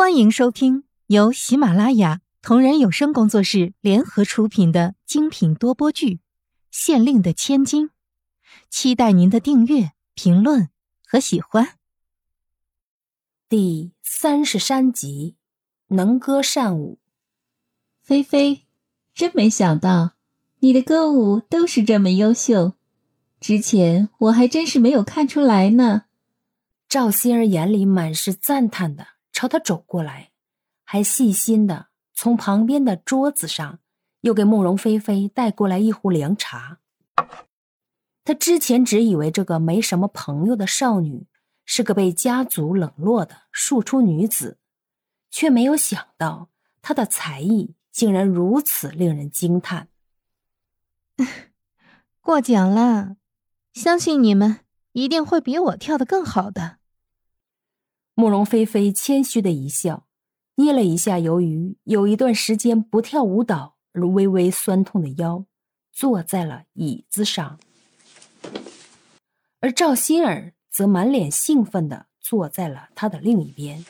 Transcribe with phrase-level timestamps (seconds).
[0.00, 6.14] 欢迎收听由喜马拉雅同人有声工作室联合出品的精品多播剧
[6.70, 7.88] 《县令的千金》，
[8.70, 10.70] 期待您的订阅、评论
[11.06, 11.76] 和喜欢。
[13.46, 15.36] 第三十三集，
[15.88, 16.98] 能歌善舞。
[18.00, 18.64] 菲菲，
[19.12, 20.12] 真没想到
[20.60, 22.72] 你的歌舞都是这么优秀，
[23.38, 26.04] 之前我还真是没有看出来呢。
[26.88, 29.06] 赵心儿眼里满是赞叹的。
[29.40, 30.32] 朝他走过来，
[30.84, 33.78] 还细心的从旁边的桌子上
[34.20, 36.80] 又给慕容菲菲带过来一壶凉茶。
[38.22, 41.26] 他之前只以为这个没什么朋友的少女
[41.64, 44.58] 是个被家族冷落的庶出女子，
[45.30, 46.50] 却没有想到
[46.82, 49.88] 她的才艺竟然如此令人惊叹。
[52.20, 53.16] 过奖了，
[53.72, 54.58] 相信你们
[54.92, 56.79] 一定会比我跳的更好的。
[58.20, 60.06] 慕容菲菲谦虚的一笑，
[60.56, 65.46] 捏了一下由于有一段时间不跳舞蹈而微微酸痛的腰，
[65.90, 67.58] 坐在了椅子上。
[69.60, 73.86] 而赵心儿则满脸兴奋的坐在了他的另一边。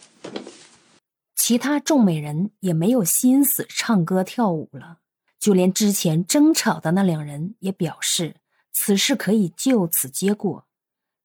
[1.34, 4.98] 其他众美人也没有心思唱歌跳舞了，
[5.40, 8.36] 就连之前争吵的那两人也表示
[8.70, 10.68] 此事可以就此结过。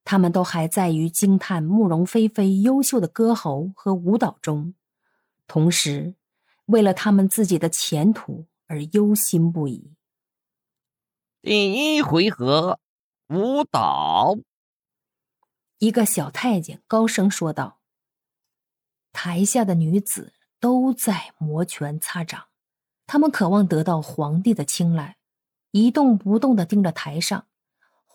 [0.06, 4.74] 他们都还在于惊叹慕容菲菲优秀的歌喉和舞蹈中，
[5.48, 6.14] 同时
[6.66, 9.96] 为了他们自己的前途而忧心不已。
[11.42, 12.78] 第一回合，
[13.30, 14.36] 舞蹈。
[15.78, 17.80] 一个小太监高声说道。
[19.12, 22.44] 台下的女子都在摩拳擦掌，
[23.08, 25.16] 他们渴望得到皇帝的青睐，
[25.72, 27.48] 一动不动的盯着台上。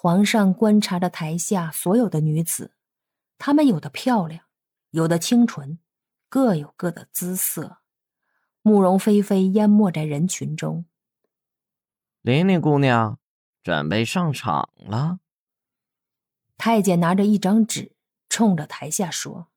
[0.03, 2.73] 皇上观察着台下所有的女子，
[3.37, 4.45] 她们有的漂亮，
[4.89, 5.77] 有的清纯，
[6.27, 7.81] 各有各的姿色。
[8.63, 10.85] 慕容菲菲淹没在人群中。
[12.21, 13.19] 玲玲姑娘，
[13.61, 15.19] 准备上场了。
[16.57, 17.91] 太监拿着一张纸，
[18.27, 19.49] 冲着台下说：“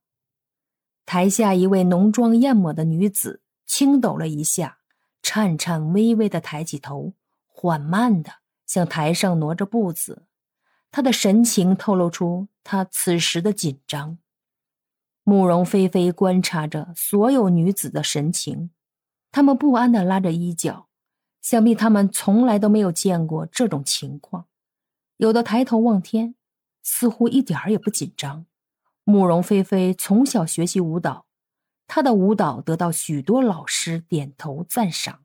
[1.06, 4.80] 台下一位浓妆艳抹的女子轻抖了一下，
[5.22, 7.14] 颤颤巍巍的抬起头，
[7.46, 10.26] 缓慢的向台上挪着步子。”
[10.96, 14.16] 他的神情透露出他此时的紧张。
[15.24, 18.70] 慕容菲菲观察着所有女子的神情，
[19.32, 20.86] 她们不安地拉着衣角，
[21.42, 24.46] 想必她们从来都没有见过这种情况。
[25.16, 26.36] 有的抬头望天，
[26.84, 28.46] 似乎一点儿也不紧张。
[29.02, 31.26] 慕容菲菲从小学习舞蹈，
[31.88, 35.24] 她的舞蹈得到许多老师点头赞赏。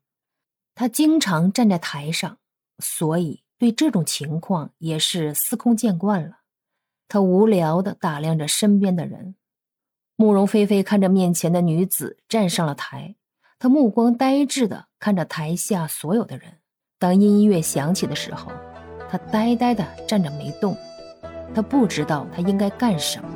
[0.73, 2.39] 她经常站在台上，
[2.79, 3.43] 所以。
[3.59, 6.37] 对这种情况也是司空见惯了，
[7.09, 9.35] 他无聊的打量着身边的人。
[10.15, 13.15] 慕容菲菲看着面前的女子站上了台，
[13.59, 16.59] 她目光呆滞的看着台下所有的人。
[16.97, 18.51] 当音乐响起的时候，
[19.09, 20.75] 她呆呆的站着没动，
[21.53, 23.29] 她不知道她应该干什么。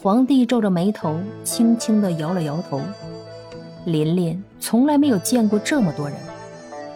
[0.00, 2.80] 皇帝皱着眉头，轻轻的摇了摇头。
[3.86, 6.18] 琳琳从来没有见过这么多人，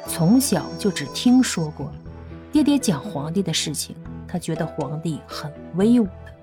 [0.08, 1.92] 从小就只听说过。
[2.52, 3.96] 爹爹讲皇帝的事情，
[4.28, 6.34] 他觉得皇帝很威武的。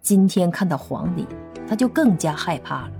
[0.00, 1.26] 今天看到皇帝，
[1.68, 2.92] 他就更加害怕了。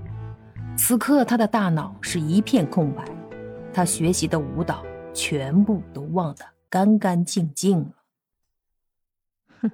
[0.77, 3.03] 此刻他的大脑是一片空白，
[3.73, 7.93] 他学习的舞蹈全部都忘得干干净净了。
[9.61, 9.71] 哼，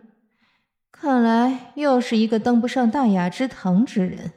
[0.89, 4.31] 看来又是一个登不上大雅之堂之人。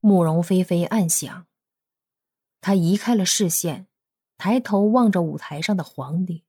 [0.00, 1.46] 慕容菲菲暗想。
[2.60, 3.86] 他移开了视线，
[4.36, 6.44] 抬头望着舞台上的皇帝。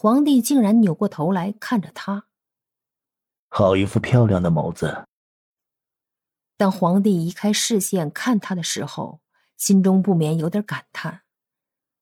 [0.00, 2.28] 皇帝竟然扭过头来看着他，
[3.48, 5.08] 好一副漂亮的眸子。
[6.56, 9.20] 当皇帝移开视线看他的时候，
[9.56, 11.22] 心中不免有点感叹。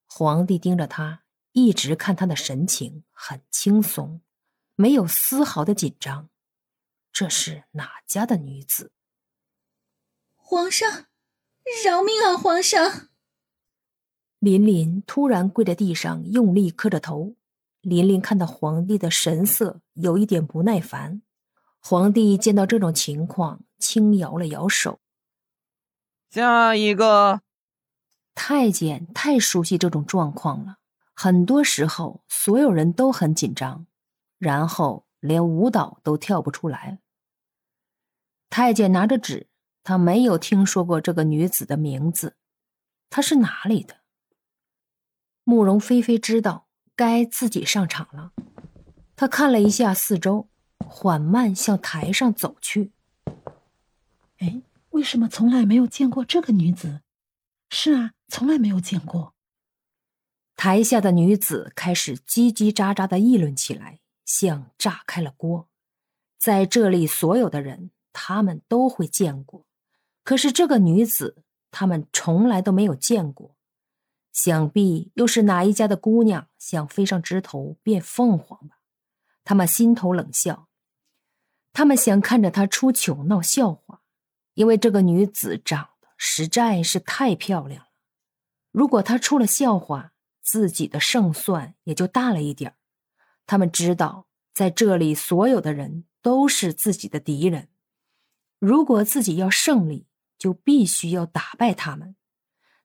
[0.04, 4.20] 皇帝盯着他，一直看他的神情很轻松，
[4.74, 6.28] 没有丝毫的紧张。
[7.10, 8.92] 这是哪家的女子？
[10.34, 11.06] 皇上，
[11.82, 12.36] 饶命啊！
[12.36, 13.08] 皇上！
[14.38, 17.34] 琳琳突然跪在地上，用力磕着头。
[17.86, 21.22] 琳琳看到皇帝的神色，有一点不耐烦。
[21.78, 24.98] 皇帝见到这种情况，轻摇了摇手。
[26.28, 27.42] 下一个，
[28.34, 30.78] 太监太熟悉这种状况了。
[31.14, 33.86] 很多时候，所有人都很紧张，
[34.36, 36.98] 然后连舞蹈都跳不出来。
[38.50, 39.46] 太监拿着纸，
[39.84, 42.36] 他没有听说过这个女子的名字，
[43.08, 43.98] 她是哪里的？
[45.44, 46.65] 慕容菲菲知道。
[46.96, 48.32] 该自己上场了。
[49.14, 50.48] 他看了一下四周，
[50.78, 52.92] 缓慢向台上走去。
[54.38, 57.02] 哎，为什么从来没有见过这个女子？
[57.70, 59.34] 是啊，从来没有见过。
[60.56, 65.68] 台下的女子开始叽叽喳喳的议论起来，像炸开了锅。
[66.38, 69.66] 在这里，所有的人他们都会见过，
[70.22, 73.55] 可是这个女子，他们从来都没有见过。
[74.36, 78.80] 想必又是哪一家的姑娘想飞上枝头变凤凰吧？
[79.44, 80.68] 他们心头冷笑，
[81.72, 84.02] 他们想看着她出糗闹笑话，
[84.52, 87.88] 因为这个女子长得实在是太漂亮了。
[88.72, 90.12] 如果她出了笑话，
[90.42, 92.74] 自己的胜算也就大了一点。
[93.46, 97.70] 他们知道，在这里所有的人都是自己的敌人。
[98.58, 100.06] 如果自己要胜利，
[100.36, 102.16] 就必须要打败他们。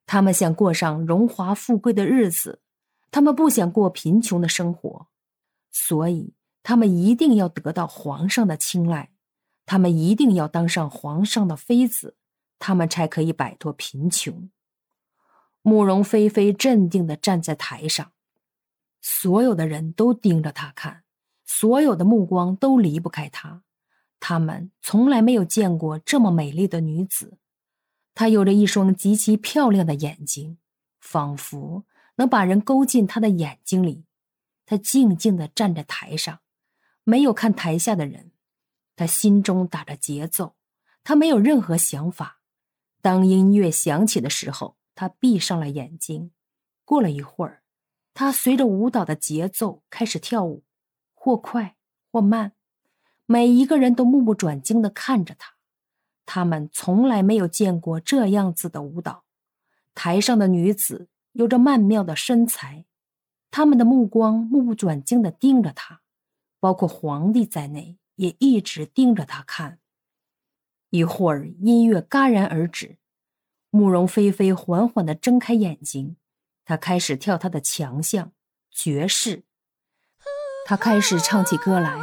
[0.05, 2.61] 他们想过上荣华富贵的日子，
[3.11, 5.07] 他们不想过贫穷的生活，
[5.71, 6.33] 所以
[6.63, 9.11] 他们一定要得到皇上的青睐，
[9.65, 12.15] 他们一定要当上皇上的妃子，
[12.59, 14.49] 他们才可以摆脱贫穷。
[15.61, 18.11] 慕容菲菲镇定地站在台上，
[19.01, 21.03] 所有的人都盯着她看，
[21.45, 23.63] 所有的目光都离不开她。
[24.19, 27.37] 他们从来没有见过这么美丽的女子，
[28.13, 30.57] 她有着一双极其漂亮的眼睛，
[30.99, 31.85] 仿佛
[32.15, 34.05] 能把人勾进她的眼睛里。
[34.65, 36.39] 她静静地站在台上，
[37.03, 38.31] 没有看台下的人，
[38.95, 40.55] 她心中打着节奏，
[41.03, 42.41] 她没有任何想法。
[43.01, 44.77] 当音乐响起的时候。
[44.93, 46.31] 他闭上了眼睛，
[46.85, 47.63] 过了一会儿，
[48.13, 50.63] 他随着舞蹈的节奏开始跳舞，
[51.15, 51.77] 或快
[52.11, 52.51] 或慢，
[53.25, 55.55] 每一个人都目不转睛地看着他。
[56.25, 59.25] 他们从来没有见过这样子的舞蹈。
[59.93, 62.85] 台上的女子有着曼妙的身材，
[63.49, 66.01] 他们的目光目不转睛地盯着他，
[66.59, 69.79] 包括皇帝在内也一直盯着他看。
[70.89, 72.97] 一会儿，音乐戛然而止。
[73.69, 76.17] 慕容菲菲缓缓地睁开眼睛，
[76.65, 78.33] 她开始跳她的强项
[78.69, 79.43] 爵士。
[80.65, 81.97] 她开始唱起歌来，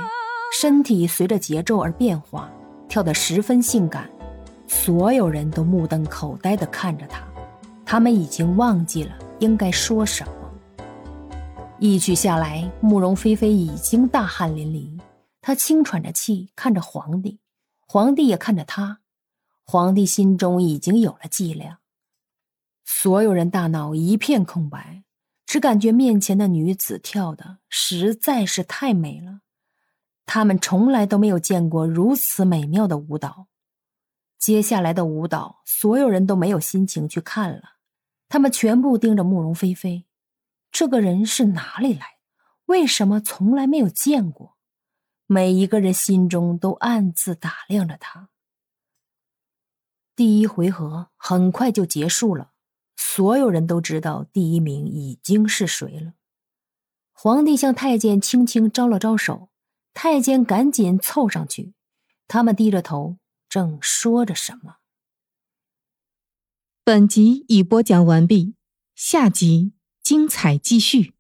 [0.58, 2.50] 身体随着节奏而变化，
[2.88, 4.08] 跳得十分性感。
[4.66, 7.22] 所有人都目瞪口呆地看着她，
[7.84, 10.32] 他们已经忘记了应该说什么。
[11.78, 15.00] 一曲下来，慕容菲菲已经大汗淋漓，
[15.40, 17.38] 她轻喘着气看着皇帝，
[17.86, 19.00] 皇帝也看着她。
[19.64, 21.78] 皇帝心中已经有了计量，
[22.84, 25.04] 所有人大脑一片空白，
[25.46, 29.40] 只感觉面前的女子跳的实在是太美了，
[30.30, 33.48] 他们从来都没有见过如此美妙的舞蹈。
[34.38, 37.76] 接下来的舞蹈，所有人都没有心情去看了，
[38.28, 40.04] 他们全部盯着慕容菲菲，
[40.70, 42.18] 这个人是哪里来？
[42.66, 44.58] 为什么从来没有见过？
[45.26, 48.28] 每一个人心中都暗自打量着他。
[50.14, 52.50] 第一回合很快就结束了，
[52.96, 56.12] 所有人都知道第一名已经是谁了。
[57.14, 59.47] 皇帝向太监轻轻招了招手，
[60.00, 61.74] 太监赶紧凑上去，
[62.28, 63.18] 他们低着头
[63.48, 64.76] 正说着什么。
[66.84, 68.54] 本集已播讲完毕，
[68.94, 71.14] 下集精彩继续。